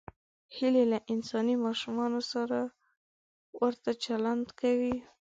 هیلۍ 0.55 0.85
له 0.93 0.99
انساني 1.13 1.55
ماشومانو 1.65 2.21
سره 2.33 2.59
ورته 3.61 3.89
چلند 4.03 4.47
کوي 4.59 4.95